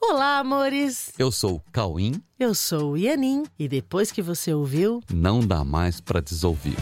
[0.00, 1.12] Olá, amores!
[1.18, 2.22] Eu sou o Cauim.
[2.38, 3.44] Eu sou o Ianin.
[3.58, 6.76] E depois que você ouviu, Não dá mais pra desouvir.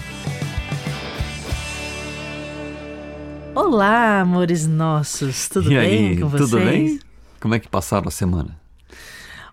[3.54, 5.48] Olá, amores nossos!
[5.48, 6.50] Tudo e bem aí, com vocês?
[6.50, 7.00] tudo bem?
[7.40, 8.58] Como é que passaram a semana?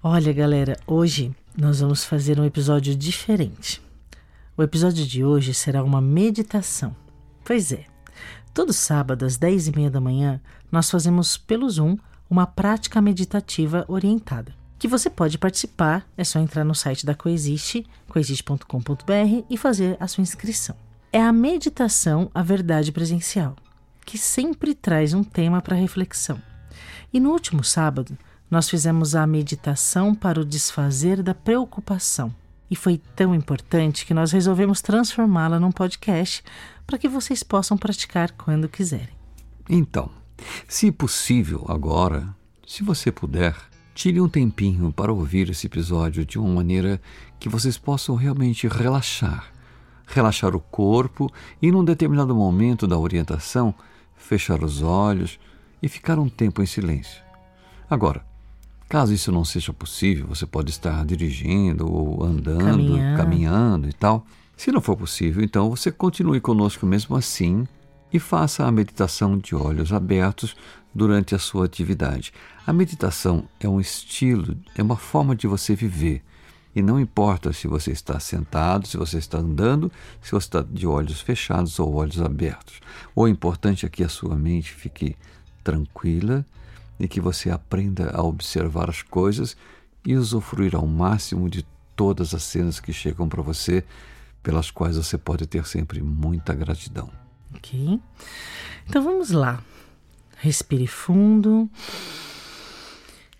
[0.04, 3.82] Olha, galera, hoje nós vamos fazer um episódio diferente.
[4.58, 6.96] O episódio de hoje será uma meditação.
[7.46, 7.86] Pois é,
[8.54, 10.40] todo sábado às 10 e meia da manhã
[10.72, 11.98] nós fazemos pelo Zoom
[12.34, 14.56] uma prática meditativa orientada.
[14.80, 20.08] Que você pode participar, é só entrar no site da Coexiste, coexiste.com.br e fazer a
[20.08, 20.76] sua inscrição.
[21.12, 23.56] É a meditação A Verdade Presencial,
[24.04, 26.42] que sempre traz um tema para reflexão.
[27.14, 28.18] E no último sábado,
[28.50, 32.34] nós fizemos a meditação para o desfazer da preocupação.
[32.68, 36.44] E foi tão importante que nós resolvemos transformá-la num podcast
[36.88, 39.16] para que vocês possam praticar quando quiserem.
[39.70, 40.10] Então,
[40.68, 42.28] se possível agora,
[42.66, 43.56] se você puder,
[43.94, 47.02] tire um tempinho para ouvir esse episódio de uma maneira
[47.40, 49.52] que vocês possam realmente relaxar.
[50.06, 53.74] Relaxar o corpo e, num determinado momento da orientação,
[54.16, 55.40] fechar os olhos
[55.82, 57.22] e ficar um tempo em silêncio.
[57.90, 58.26] Agora,
[58.90, 63.18] caso isso não seja possível, você pode estar dirigindo ou andando, Caminhando.
[63.18, 64.26] caminhando e tal.
[64.56, 67.68] Se não for possível, então você continue conosco mesmo assim
[68.14, 70.56] e faça a meditação de olhos abertos
[70.94, 72.32] durante a sua atividade.
[72.66, 76.24] A meditação é um estilo, é uma forma de você viver.
[76.76, 80.86] E não importa se você está sentado, se você está andando, se você está de
[80.86, 82.80] olhos fechados ou olhos abertos.
[83.16, 85.16] O importante é que a sua mente fique
[85.64, 86.46] tranquila
[87.00, 89.58] e que você aprenda a observar as coisas
[90.06, 93.84] e usufruir ao máximo de todas as cenas que chegam para você,
[94.42, 97.24] pelas quais você pode ter sempre muita gratidão.
[97.56, 98.00] Ok?
[98.88, 99.64] Então vamos lá.
[100.38, 101.70] Respire fundo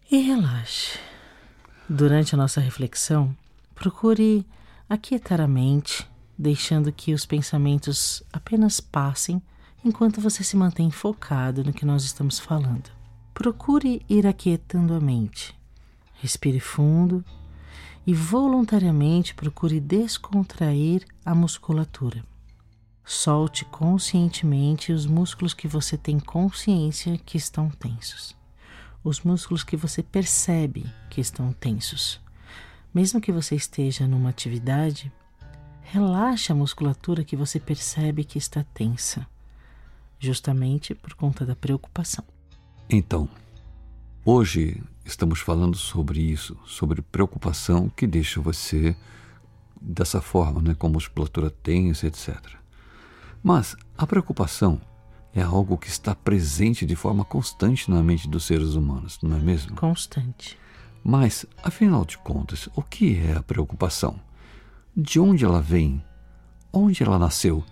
[0.10, 0.98] e relaxe.
[1.90, 3.36] Durante a nossa reflexão,
[3.76, 4.46] procure
[4.90, 9.42] aquietar a mente, deixando que os pensamentos apenas passem
[9.84, 12.90] enquanto você se mantém focado no que nós estamos falando.
[13.34, 15.54] Procure ir aquietando a mente.
[16.16, 17.24] Respire fundo
[18.08, 22.24] e voluntariamente procure descontrair a musculatura.
[23.06, 28.36] Solte conscientemente os músculos que você tem consciência que estão tensos.
[29.04, 32.22] Os músculos que você percebe que estão tensos.
[32.94, 35.12] Mesmo que você esteja numa atividade,
[35.82, 39.28] relaxe a musculatura que você percebe que está tensa,
[40.18, 42.24] justamente por conta da preocupação.
[42.90, 43.28] Então,
[44.24, 48.96] hoje estamos falando sobre isso, sobre preocupação que deixa você
[49.82, 52.63] dessa forma, né, com musculatura tensa, etc.
[53.44, 54.80] Mas a preocupação
[55.34, 59.40] é algo que está presente de forma constante na mente dos seres humanos, não é
[59.40, 59.76] mesmo?
[59.76, 60.58] Constante.
[61.04, 64.18] Mas, afinal de contas, o que é a preocupação?
[64.96, 66.02] De onde ela vem?
[66.72, 67.64] Onde ela nasceu?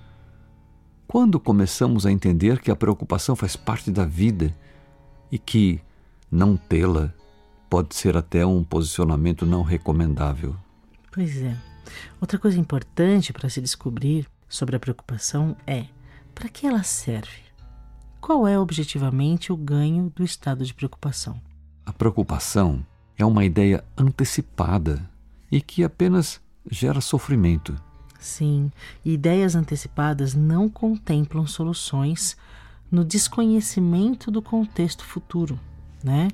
[1.08, 4.54] Quando começamos a entender que a preocupação faz parte da vida
[5.32, 5.80] e que
[6.30, 7.14] não tê-la
[7.70, 10.56] pode ser até um posicionamento não recomendável?
[11.12, 11.56] Pois é.
[12.20, 15.86] Outra coisa importante para se descobrir sobre a preocupação é
[16.36, 17.42] para que ela serve?
[18.20, 21.42] Qual é objetivamente o ganho do estado de preocupação?
[21.86, 22.86] A preocupação
[23.18, 25.10] é uma ideia antecipada
[25.52, 26.40] e que apenas
[26.70, 27.76] gera sofrimento.
[28.20, 28.72] Sim,
[29.04, 32.38] ideias antecipadas não contemplam soluções
[32.92, 35.60] no desconhecimento do contexto futuro,
[36.04, 36.28] né?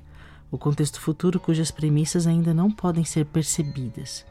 [0.51, 4.25] O contexto futuro cujas premissas ainda não podem ser percebidas.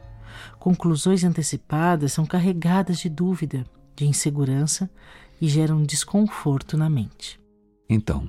[0.59, 3.65] Conclusões antecipadas são carregadas de dúvida,
[3.97, 4.89] de insegurança
[5.41, 7.39] e geram desconforto na mente.
[7.89, 8.27] Então,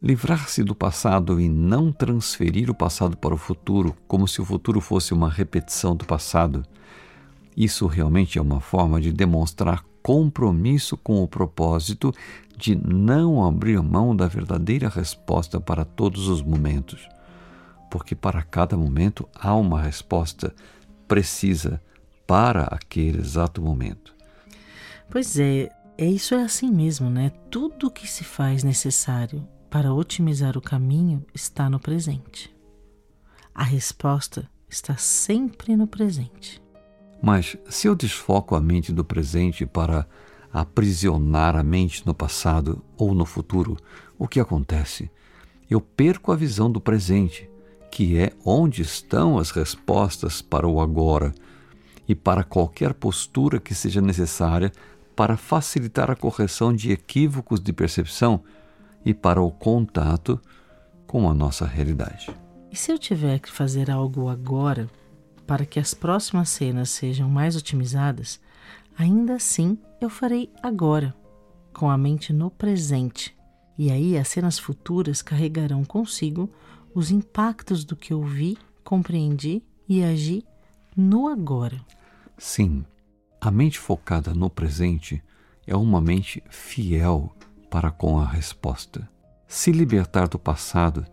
[0.00, 4.80] livrar-se do passado e não transferir o passado para o futuro, como se o futuro
[4.80, 6.64] fosse uma repetição do passado,
[7.56, 12.14] isso realmente é uma forma de demonstrar compromisso com o propósito
[12.56, 17.08] de não abrir mão da verdadeira resposta para todos os momentos.
[17.90, 20.54] Porque para cada momento há uma resposta
[21.08, 21.82] precisa
[22.26, 24.17] para aquele exato momento.
[25.10, 27.30] Pois é, é isso é assim mesmo, né?
[27.50, 32.54] Tudo que se faz necessário para otimizar o caminho está no presente.
[33.54, 36.62] A resposta está sempre no presente.
[37.22, 40.06] Mas se eu desfoco a mente do presente para
[40.52, 43.76] aprisionar a mente no passado ou no futuro,
[44.18, 45.10] o que acontece?
[45.70, 47.48] Eu perco a visão do presente,
[47.90, 51.34] que é onde estão as respostas para o agora
[52.06, 54.72] e para qualquer postura que seja necessária
[55.18, 58.40] para facilitar a correção de equívocos de percepção
[59.04, 60.40] e para o contato
[61.08, 62.30] com a nossa realidade.
[62.70, 64.88] E se eu tiver que fazer algo agora
[65.44, 68.40] para que as próximas cenas sejam mais otimizadas,
[68.96, 71.12] ainda assim eu farei agora,
[71.72, 73.36] com a mente no presente.
[73.76, 76.48] E aí as cenas futuras carregarão consigo
[76.94, 80.44] os impactos do que eu vi, compreendi e agi
[80.96, 81.84] no agora.
[82.38, 82.84] Sim,
[83.40, 85.22] a mente focada no presente
[85.66, 87.32] é uma mente fiel
[87.70, 89.08] para com a resposta.
[89.46, 91.06] Se libertar do passado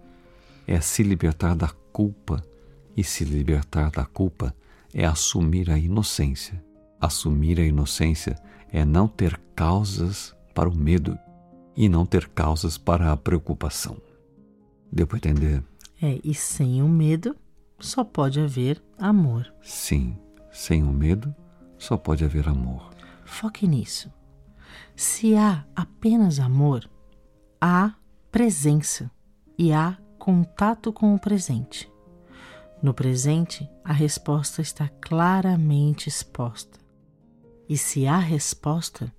[0.67, 2.43] é se libertar da culpa,
[2.97, 4.55] e se libertar da culpa
[4.93, 6.63] é assumir a inocência.
[6.99, 8.35] Assumir a inocência
[8.71, 11.17] é não ter causas para o medo
[11.75, 13.97] e não ter causas para a preocupação.
[14.91, 15.61] Deu para entender?
[16.01, 17.35] É, e sem o medo
[17.79, 19.53] só pode haver amor.
[19.61, 20.17] Sim,
[20.51, 21.35] sem o medo
[21.85, 22.89] só pode haver amor.
[23.23, 24.11] Foque nisso.
[24.95, 26.89] Se há apenas amor,
[27.61, 27.93] há
[28.31, 29.11] presença
[29.57, 31.91] e há contato com o presente.
[32.81, 36.79] No presente, a resposta está claramente exposta.
[37.69, 39.13] E se há resposta,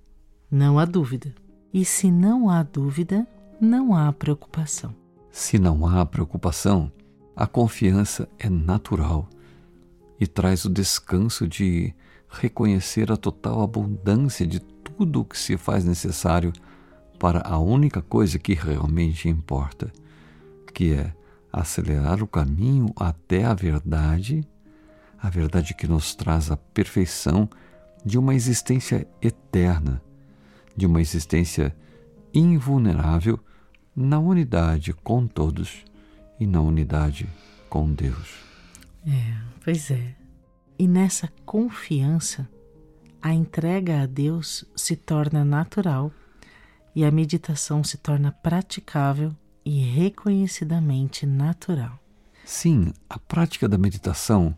[0.51, 1.33] não há dúvida.
[1.73, 3.25] E se não há dúvida,
[3.61, 4.93] não há preocupação.
[5.31, 6.91] Se não há preocupação,
[7.35, 9.29] a confiança é natural
[10.19, 11.93] e traz o descanso de
[12.29, 16.51] reconhecer a total abundância de tudo o que se faz necessário
[17.19, 19.91] para a única coisa que realmente importa,
[20.73, 21.13] que é
[21.51, 24.47] acelerar o caminho até a verdade,
[25.17, 27.49] a verdade que nos traz a perfeição
[28.05, 30.01] de uma existência eterna,
[30.75, 31.75] de uma existência
[32.33, 33.39] invulnerável
[33.95, 35.83] na unidade com todos
[36.39, 37.27] e na unidade
[37.67, 38.35] com Deus.
[39.05, 40.16] É, pois é.
[40.79, 42.47] E nessa confiança,
[43.21, 46.11] a entrega a Deus se torna natural
[46.95, 49.35] e a meditação se torna praticável
[49.65, 51.99] e reconhecidamente natural.
[52.45, 54.55] Sim, a prática da meditação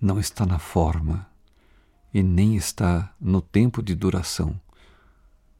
[0.00, 1.26] não está na forma
[2.14, 4.58] e nem está no tempo de duração,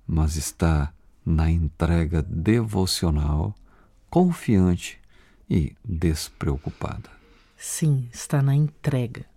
[0.07, 0.93] mas está
[1.27, 3.55] na entrega devocional,
[4.09, 4.99] confiante
[5.49, 7.11] e despreocupada.
[7.57, 9.30] Sim, está na entrega.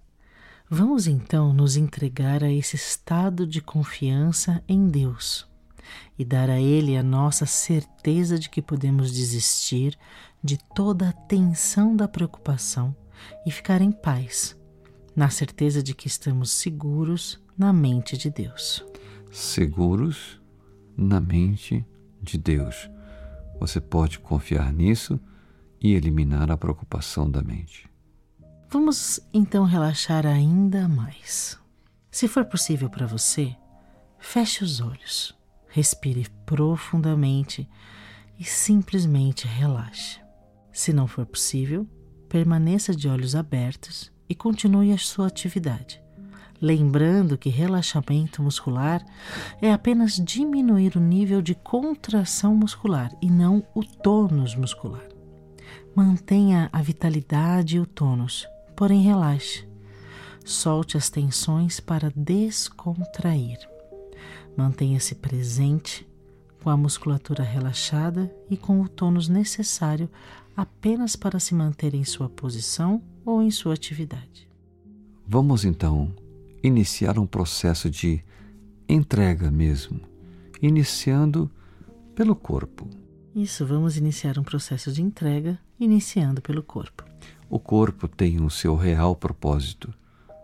[0.75, 5.47] Vamos então nos entregar a esse estado de confiança em Deus
[6.17, 9.95] e dar a Ele a nossa certeza de que podemos desistir
[10.43, 12.95] de toda a tensão da preocupação
[13.45, 14.59] e ficar em paz,
[15.15, 18.83] na certeza de que estamos seguros na mente de Deus.
[19.31, 20.41] Seguros
[20.97, 21.85] na mente
[22.19, 22.89] de Deus.
[23.59, 25.19] Você pode confiar nisso
[25.79, 27.92] e eliminar a preocupação da mente.
[28.73, 31.57] Vamos então relaxar ainda mais.
[32.11, 33.55] Se for possível para você,
[34.19, 35.33] feche os olhos
[35.73, 37.67] respire profundamente
[38.39, 40.19] e simplesmente relaxe.
[40.71, 41.87] Se não for possível,
[42.29, 45.99] permaneça de olhos abertos e continue a sua atividade.
[46.61, 49.03] Lembrando que relaxamento muscular
[49.59, 55.07] é apenas diminuir o nível de contração muscular e não o tônus muscular.
[55.95, 59.67] Mantenha a vitalidade e o tônus, porém relaxe.
[60.45, 63.57] Solte as tensões para descontrair.
[64.57, 66.07] Mantenha-se presente,
[66.61, 70.09] com a musculatura relaxada e com o tônus necessário
[70.55, 74.47] apenas para se manter em sua posição ou em sua atividade.
[75.27, 76.13] Vamos então
[76.61, 78.23] iniciar um processo de
[78.87, 79.99] entrega mesmo,
[80.61, 81.51] iniciando
[82.15, 82.87] pelo corpo.
[83.35, 87.03] Isso, vamos iniciar um processo de entrega, iniciando pelo corpo.
[87.53, 89.93] O corpo tem o seu real propósito.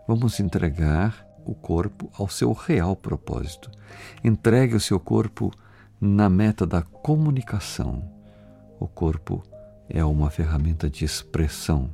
[0.06, 3.68] Vamos entregar o corpo ao seu real propósito.
[4.22, 5.50] Entregue o seu corpo
[6.00, 8.08] na meta da comunicação.
[8.78, 9.42] O corpo
[9.88, 11.90] é uma ferramenta de expressão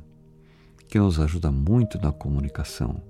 [0.87, 3.01] que nos ajuda muito na comunicação.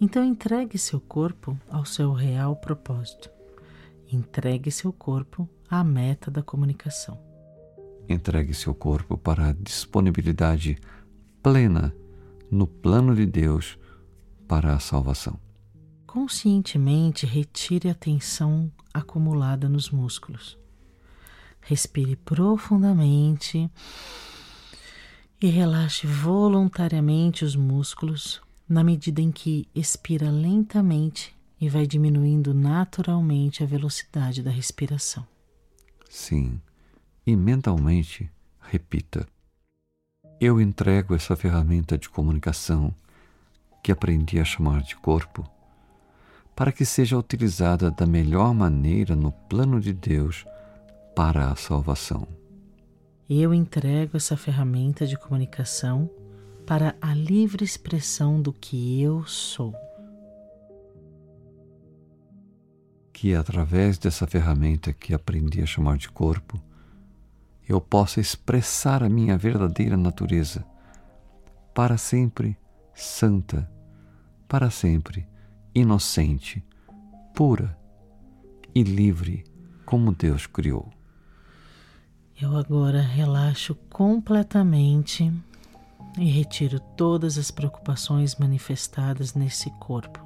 [0.00, 3.30] Então entregue seu corpo ao seu real propósito.
[4.10, 7.20] Entregue seu corpo à meta da comunicação.
[8.08, 10.78] Entregue seu corpo para a disponibilidade
[11.46, 11.94] plena
[12.50, 13.78] no plano de Deus
[14.48, 15.38] para a salvação
[16.04, 20.58] conscientemente retire a tensão acumulada nos músculos.
[21.60, 23.70] Respire profundamente
[25.40, 33.62] e relaxe voluntariamente os músculos na medida em que expira lentamente e vai diminuindo naturalmente
[33.62, 35.24] a velocidade da respiração.
[36.10, 36.60] Sim,
[37.24, 39.28] e mentalmente repita:
[40.38, 42.94] Eu entrego essa ferramenta de comunicação
[43.82, 45.48] que aprendi a chamar de corpo
[46.54, 50.44] para que seja utilizada da melhor maneira no plano de Deus
[51.14, 52.28] para a salvação.
[53.28, 56.10] Eu entrego essa ferramenta de comunicação
[56.66, 59.74] para a livre expressão do que eu sou.
[63.10, 66.60] Que através dessa ferramenta que aprendi a chamar de corpo,
[67.68, 70.64] eu possa expressar a minha verdadeira natureza,
[71.74, 72.56] para sempre
[72.94, 73.70] santa,
[74.48, 75.26] para sempre
[75.74, 76.64] inocente,
[77.34, 77.76] pura
[78.74, 79.44] e livre
[79.84, 80.90] como Deus criou.
[82.40, 85.32] Eu agora relaxo completamente
[86.18, 90.24] e retiro todas as preocupações manifestadas nesse corpo,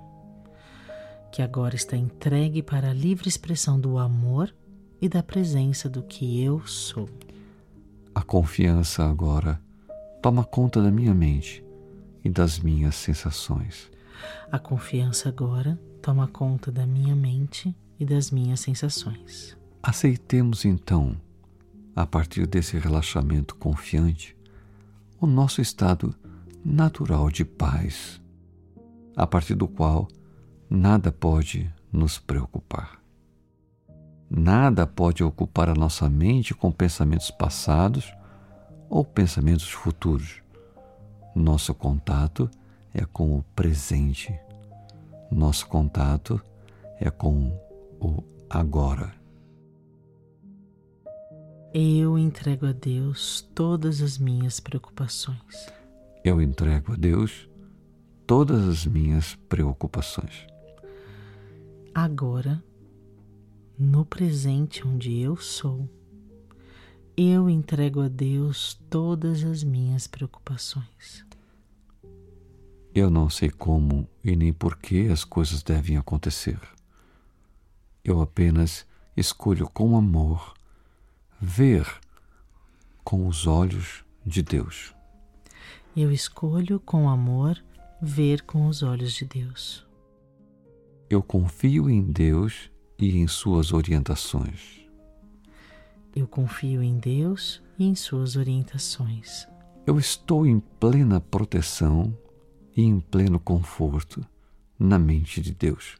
[1.33, 4.55] que agora está entregue para a livre expressão do amor
[5.01, 7.09] e da presença do que eu sou.
[8.21, 9.59] A confiança agora
[10.21, 11.65] toma conta da minha mente
[12.23, 13.91] e das minhas sensações.
[14.53, 19.57] A confiança agora toma conta da minha mente e das minhas sensações.
[19.83, 21.17] Aceitemos então,
[21.97, 24.37] a partir desse relaxamento confiante,
[25.19, 26.15] o nosso estado
[26.63, 28.21] natural de paz,
[29.17, 30.07] a partir do qual
[30.69, 33.00] nada pode nos preocupar.
[34.33, 38.15] Nada pode ocupar a nossa mente com pensamentos passados
[38.89, 40.41] ou pensamentos futuros.
[41.35, 42.49] Nosso contato
[42.95, 44.33] é com o presente.
[45.33, 46.41] Nosso contato
[47.01, 47.49] é com
[48.01, 49.13] o agora.
[51.75, 55.69] Eu entrego a Deus todas as minhas preocupações.
[56.25, 57.49] Eu entrego a Deus
[58.29, 60.47] todas as minhas preocupações.
[61.93, 62.63] Agora
[63.81, 65.89] no presente onde eu sou,
[67.17, 71.25] eu entrego a Deus todas as minhas preocupações.
[72.95, 76.61] Eu não sei como e nem por que as coisas devem acontecer.
[78.05, 80.53] Eu apenas escolho com amor
[81.41, 81.87] ver
[83.03, 84.95] com os olhos de Deus.
[85.97, 87.57] Eu escolho com amor
[88.03, 89.87] ver com os olhos de Deus.
[91.09, 92.70] Eu confio em Deus
[93.01, 94.81] e em suas orientações.
[96.15, 99.49] Eu confio em Deus e em suas orientações.
[99.87, 102.17] Eu estou em plena proteção
[102.77, 104.25] e em pleno conforto
[104.79, 105.97] na mente de Deus.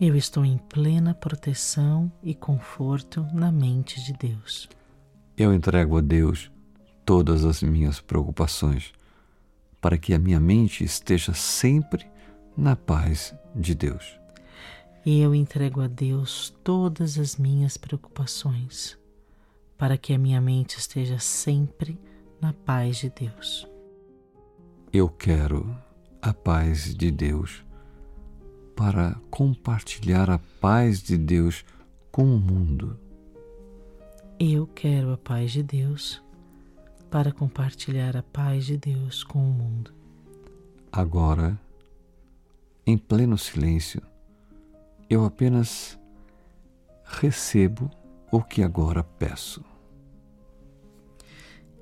[0.00, 4.68] Eu estou em plena proteção e conforto na mente de Deus.
[5.36, 6.50] Eu entrego a Deus
[7.04, 8.92] todas as minhas preocupações,
[9.80, 12.06] para que a minha mente esteja sempre
[12.56, 14.23] na paz de Deus.
[15.06, 18.98] E eu entrego a Deus todas as minhas preocupações,
[19.76, 22.00] para que a minha mente esteja sempre
[22.40, 23.68] na paz de Deus.
[24.90, 25.76] Eu quero
[26.22, 27.62] a paz de Deus
[28.74, 31.64] para compartilhar a paz de Deus
[32.10, 32.98] com o mundo.
[34.40, 36.22] Eu quero a paz de Deus
[37.10, 39.92] para compartilhar a paz de Deus com o mundo.
[40.90, 41.60] Agora,
[42.86, 44.00] em pleno silêncio,
[45.14, 45.96] eu apenas
[47.04, 47.88] recebo
[48.32, 49.64] o que agora peço.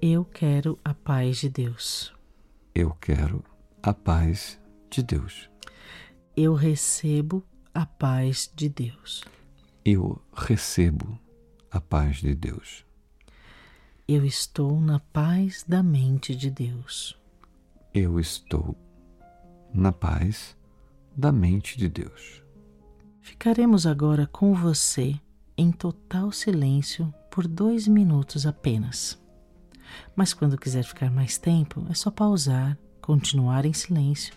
[0.02, 2.12] Eu quero a paz de Deus.
[2.74, 3.42] Eu quero
[3.82, 4.60] a paz
[4.90, 5.48] de Deus.
[6.36, 9.24] Eu recebo a paz de Deus.
[9.82, 11.18] Eu recebo
[11.70, 12.84] a paz de Deus.
[14.06, 17.18] Eu estou na paz da mente de Deus.
[17.94, 18.76] Eu estou
[19.72, 20.54] na paz
[21.16, 22.41] da mente de Deus.
[23.23, 25.14] Ficaremos agora com você
[25.57, 29.19] em total silêncio por dois minutos apenas.
[30.14, 34.35] Mas quando quiser ficar mais tempo, é só pausar, continuar em silêncio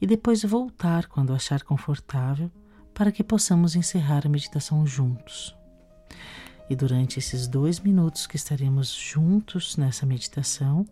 [0.00, 2.50] e depois voltar quando achar confortável
[2.94, 5.54] para que possamos encerrar a meditação juntos.
[6.70, 10.86] E durante esses dois minutos que estaremos juntos nessa meditação,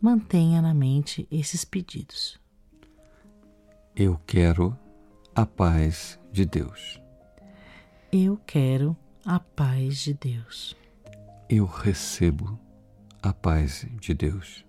[0.00, 2.40] mantenha na mente esses pedidos.
[3.94, 4.76] Eu quero
[5.34, 7.00] a paz de Deus.
[8.10, 10.76] Eu quero a paz de Deus.
[11.48, 12.58] Eu recebo
[13.22, 14.64] a paz de Deus.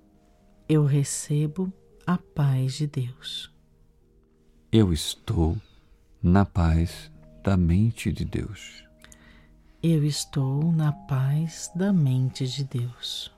[0.67, 1.73] Eu recebo
[2.05, 3.51] a paz de Deus.
[4.71, 5.57] Eu estou
[6.21, 7.11] na paz
[7.43, 8.83] da mente de Deus.
[9.81, 13.32] Eu estou na paz da mente de Deus.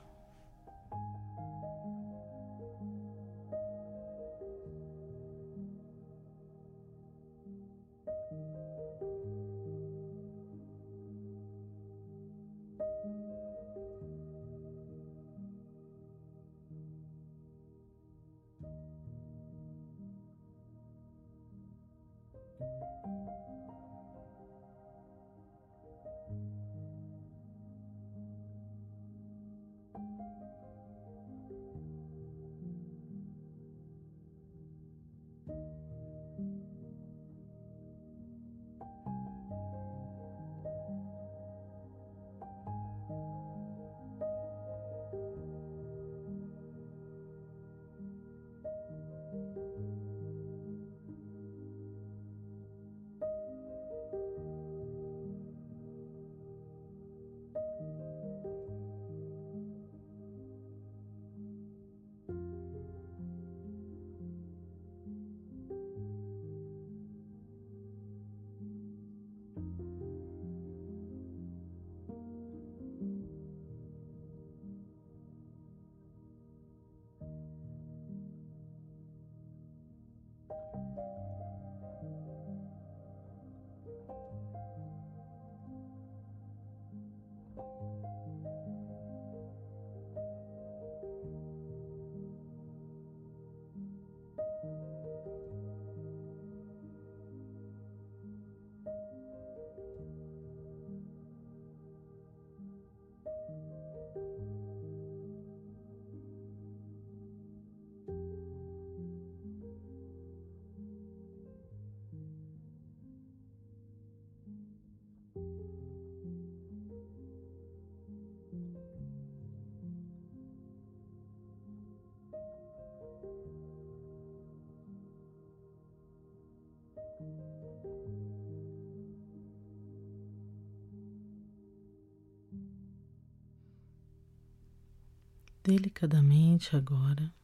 [135.66, 137.34] Delicadamente agora,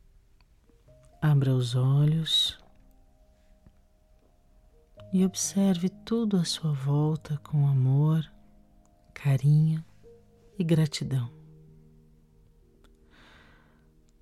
[1.21, 2.57] abra os olhos
[5.13, 8.25] e observe tudo à sua volta com amor,
[9.13, 9.85] carinho
[10.57, 11.42] e gratidão.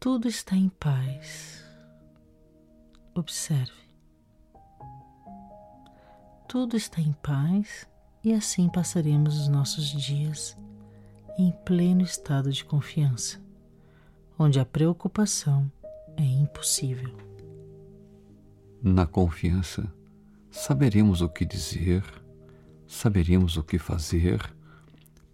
[0.01, 1.63] Tudo está em paz.
[3.15, 3.71] Observe.
[6.49, 7.87] Tudo está em paz
[8.25, 10.57] e assim passaremos os nossos dias
[11.39, 13.39] em pleno estado de confiança,
[14.39, 15.71] onde a preocupação
[16.17, 17.15] é impossível.
[18.83, 19.87] Na confiança,
[20.51, 22.03] saberemos o que dizer,
[22.87, 24.51] saberemos o que fazer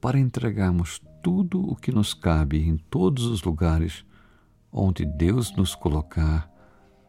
[0.00, 4.04] para entregarmos tudo o que nos cabe em todos os lugares
[4.76, 6.50] onde Deus nos colocar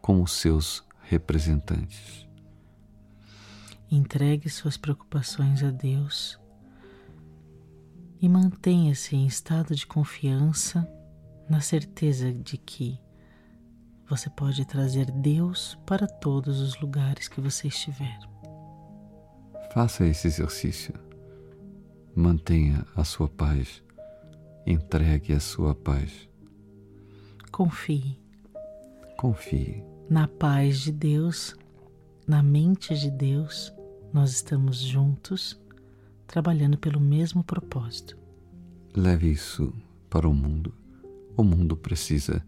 [0.01, 2.25] como seus representantes.
[3.91, 6.39] Entregue suas preocupações a Deus
[8.21, 10.87] e mantenha-se em estado de confiança,
[11.49, 12.99] na certeza de que
[14.09, 18.17] você pode trazer Deus para todos os lugares que você estiver.
[19.73, 20.93] Faça esse exercício.
[22.15, 23.83] Mantenha a sua paz.
[24.65, 26.27] Entregue a sua paz.
[27.57, 28.15] Confie.
[29.17, 29.83] Confie.
[30.07, 31.55] Na paz de Deus,
[32.27, 33.73] na mente de Deus,
[34.13, 35.59] nós estamos juntos,
[36.27, 38.15] trabalhando pelo mesmo propósito.
[38.95, 39.73] Leve isso
[40.07, 40.71] para o mundo.
[41.35, 42.45] O mundo precisa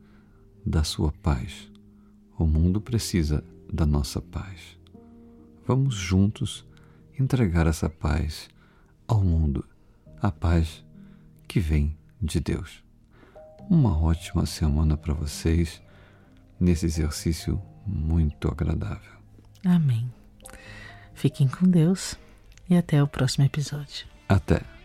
[0.63, 1.71] da sua paz.
[2.37, 4.77] O mundo precisa da nossa paz.
[5.65, 6.63] Vamos juntos
[7.19, 8.47] entregar essa paz
[9.07, 9.65] ao mundo,
[10.21, 10.85] a paz
[11.47, 12.87] que vem de Deus.
[13.69, 15.79] Uma ótima semana para vocês
[16.59, 19.13] nesse exercício muito agradável.
[19.63, 20.11] Amém.
[21.13, 22.15] Fiquem com Deus
[22.67, 24.07] e até o próximo episódio.
[24.27, 24.78] Até.